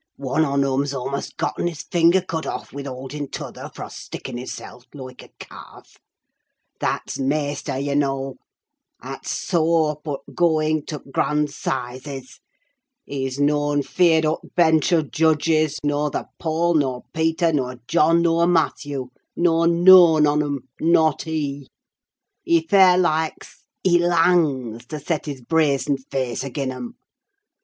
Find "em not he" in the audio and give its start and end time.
20.41-21.69